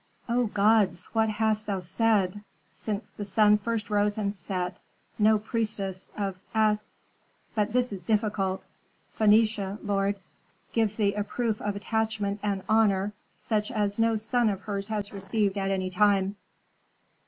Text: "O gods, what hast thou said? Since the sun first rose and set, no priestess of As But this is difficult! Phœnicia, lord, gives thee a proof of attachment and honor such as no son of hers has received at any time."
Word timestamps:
"O 0.27 0.47
gods, 0.47 1.05
what 1.13 1.29
hast 1.29 1.67
thou 1.67 1.79
said? 1.79 2.41
Since 2.71 3.11
the 3.11 3.23
sun 3.23 3.59
first 3.59 3.91
rose 3.91 4.17
and 4.17 4.35
set, 4.35 4.79
no 5.19 5.37
priestess 5.37 6.09
of 6.17 6.39
As 6.55 6.85
But 7.53 7.71
this 7.71 7.93
is 7.93 8.01
difficult! 8.01 8.63
Phœnicia, 9.19 9.77
lord, 9.83 10.15
gives 10.73 10.95
thee 10.95 11.13
a 11.13 11.23
proof 11.23 11.61
of 11.61 11.75
attachment 11.75 12.39
and 12.41 12.63
honor 12.67 13.13
such 13.37 13.69
as 13.69 13.99
no 13.99 14.15
son 14.15 14.49
of 14.49 14.61
hers 14.61 14.87
has 14.87 15.13
received 15.13 15.55
at 15.55 15.69
any 15.69 15.91
time." 15.91 16.35